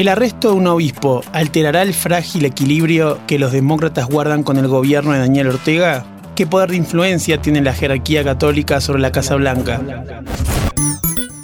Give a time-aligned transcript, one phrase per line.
[0.00, 4.66] ¿El arresto de un obispo alterará el frágil equilibrio que los demócratas guardan con el
[4.66, 6.06] gobierno de Daniel Ortega?
[6.34, 9.82] ¿Qué poder de influencia tiene la jerarquía católica sobre la Casa Blanca?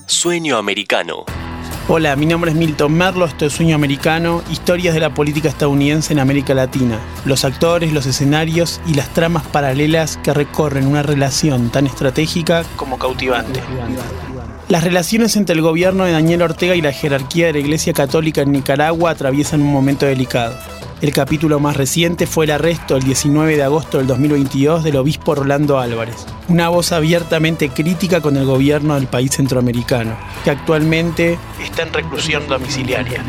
[0.06, 1.26] Sueño americano.
[1.86, 6.14] Hola, mi nombre es Milton Merlo, esto es Sueño Americano, historias de la política estadounidense
[6.14, 11.68] en América Latina, los actores, los escenarios y las tramas paralelas que recorren una relación
[11.68, 13.60] tan estratégica como cautivante.
[14.68, 18.40] Las relaciones entre el gobierno de Daniel Ortega y la jerarquía de la Iglesia Católica
[18.40, 20.58] en Nicaragua atraviesan un momento delicado.
[21.00, 25.36] El capítulo más reciente fue el arresto el 19 de agosto del 2022 del obispo
[25.36, 31.82] Rolando Álvarez, una voz abiertamente crítica con el gobierno del país centroamericano, que actualmente está
[31.84, 33.22] en reclusión domiciliaria.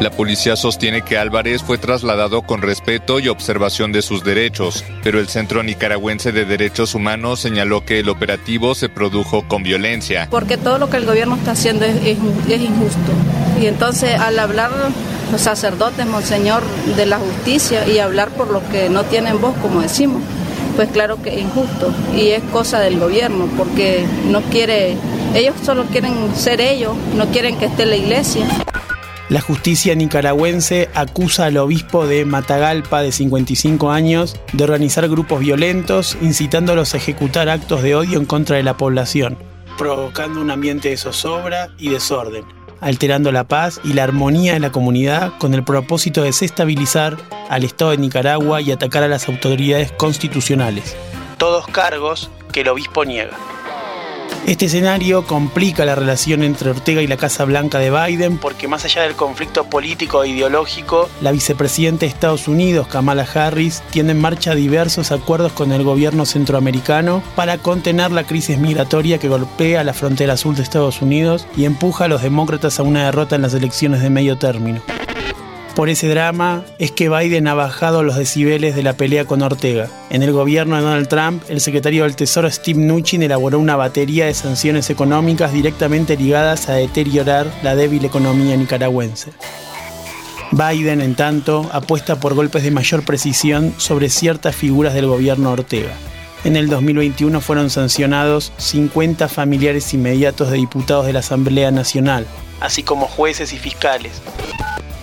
[0.00, 5.18] La policía sostiene que Álvarez fue trasladado con respeto y observación de sus derechos, pero
[5.18, 10.28] el Centro Nicaragüense de Derechos Humanos señaló que el operativo se produjo con violencia.
[10.30, 13.12] Porque todo lo que el gobierno está haciendo es, injusto.
[13.60, 14.70] Y entonces al hablar
[15.32, 16.62] los sacerdotes, monseñor,
[16.96, 20.22] de la justicia y hablar por los que no tienen voz, como decimos,
[20.76, 24.96] pues claro que es injusto y es cosa del gobierno porque no quiere,
[25.34, 28.46] ellos solo quieren ser ellos, no quieren que esté la iglesia.
[29.28, 36.16] La justicia nicaragüense acusa al obispo de Matagalpa, de 55 años, de organizar grupos violentos,
[36.22, 39.36] incitándolos a ejecutar actos de odio en contra de la población,
[39.76, 42.44] provocando un ambiente de zozobra y desorden,
[42.80, 47.18] alterando la paz y la armonía de la comunidad con el propósito de desestabilizar
[47.50, 50.96] al Estado de Nicaragua y atacar a las autoridades constitucionales.
[51.36, 53.36] Todos cargos que el obispo niega.
[54.46, 58.84] Este escenario complica la relación entre Ortega y la Casa Blanca de Biden porque más
[58.84, 64.20] allá del conflicto político e ideológico, la vicepresidenta de Estados Unidos, Kamala Harris, tiene en
[64.20, 69.92] marcha diversos acuerdos con el gobierno centroamericano para contener la crisis migratoria que golpea la
[69.92, 73.54] frontera sur de Estados Unidos y empuja a los demócratas a una derrota en las
[73.54, 74.80] elecciones de medio término.
[75.78, 79.88] Por ese drama es que Biden ha bajado los decibeles de la pelea con Ortega.
[80.10, 84.26] En el gobierno de Donald Trump, el secretario del Tesoro Steve Mnuchin elaboró una batería
[84.26, 89.30] de sanciones económicas directamente ligadas a deteriorar la débil economía nicaragüense.
[90.50, 95.92] Biden, en tanto, apuesta por golpes de mayor precisión sobre ciertas figuras del gobierno Ortega.
[96.42, 102.26] En el 2021 fueron sancionados 50 familiares inmediatos de diputados de la Asamblea Nacional,
[102.58, 104.20] así como jueces y fiscales.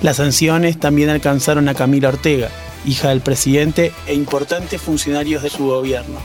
[0.01, 2.49] Las sanciones también alcanzaron a Camila Ortega,
[2.85, 6.19] hija del presidente e importantes funcionarios de su gobierno.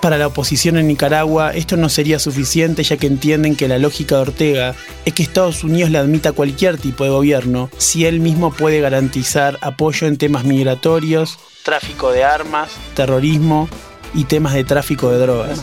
[0.00, 4.16] Para la oposición en Nicaragua esto no sería suficiente ya que entienden que la lógica
[4.16, 4.74] de Ortega
[5.04, 9.58] es que Estados Unidos le admita cualquier tipo de gobierno si él mismo puede garantizar
[9.62, 13.68] apoyo en temas migratorios, tráfico de armas, terrorismo
[14.14, 15.62] y temas de tráfico de drogas.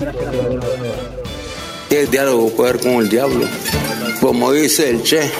[1.89, 3.45] ¿Qué diálogo poder con el diablo?
[4.19, 5.31] Como dice el Che,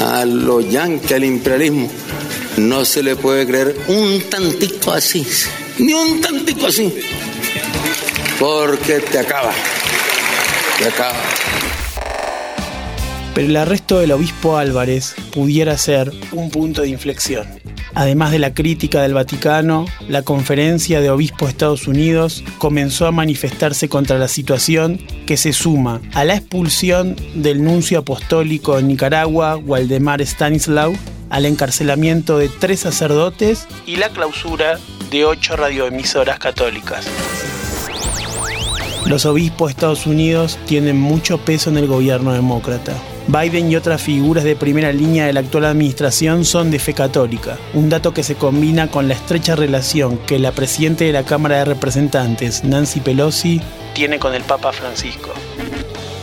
[0.00, 1.90] a los yanquis, al imperialismo,
[2.56, 5.26] no se le puede creer un tantito así,
[5.78, 6.92] ni un tantito así,
[8.38, 9.52] porque te acaba,
[10.78, 11.20] te acaba.
[13.34, 17.46] Pero el arresto del obispo Álvarez pudiera ser un punto de inflexión.
[17.96, 23.10] Además de la crítica del Vaticano, la conferencia de obispos de Estados Unidos comenzó a
[23.10, 29.56] manifestarse contra la situación que se suma a la expulsión del nuncio apostólico en Nicaragua,
[29.56, 30.94] Waldemar Stanislaw,
[31.30, 34.78] al encarcelamiento de tres sacerdotes y la clausura
[35.10, 37.06] de ocho radioemisoras católicas.
[39.06, 42.92] Los obispos de Estados Unidos tienen mucho peso en el gobierno demócrata.
[43.28, 47.58] Biden y otras figuras de primera línea de la actual administración son de fe católica,
[47.74, 51.58] un dato que se combina con la estrecha relación que la presidenta de la Cámara
[51.58, 53.60] de Representantes, Nancy Pelosi,
[53.94, 55.30] tiene con el Papa Francisco.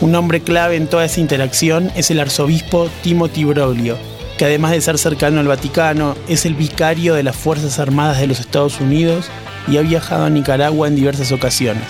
[0.00, 3.98] Un hombre clave en toda esa interacción es el arzobispo Timothy Broglio,
[4.38, 8.28] que además de ser cercano al Vaticano, es el vicario de las Fuerzas Armadas de
[8.28, 9.26] los Estados Unidos
[9.68, 11.84] y ha viajado a Nicaragua en diversas ocasiones.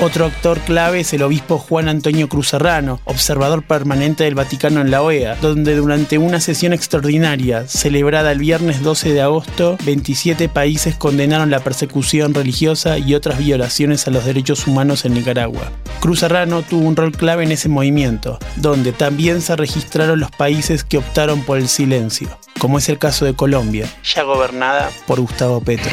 [0.00, 4.90] Otro actor clave es el obispo Juan Antonio Cruz Serrano, observador permanente del Vaticano en
[4.90, 10.96] la OEA, donde durante una sesión extraordinaria celebrada el viernes 12 de agosto, 27 países
[10.96, 15.70] condenaron la persecución religiosa y otras violaciones a los derechos humanos en Nicaragua.
[16.00, 20.82] Cruz Serrano tuvo un rol clave en ese movimiento, donde también se registraron los países
[20.82, 22.28] que optaron por el silencio,
[22.58, 25.92] como es el caso de Colombia, ya gobernada por Gustavo Petro.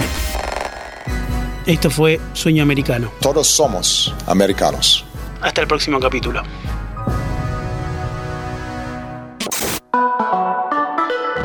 [1.69, 3.11] Esto fue Sueño Americano.
[3.21, 5.05] Todos somos americanos.
[5.39, 6.41] Hasta el próximo capítulo.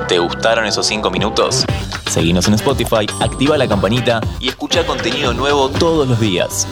[0.08, 1.66] ¿Te gustaron esos 5 minutos?
[2.08, 6.66] Seguinos en Spotify, activa la campanita y escucha contenido nuevo todos los días.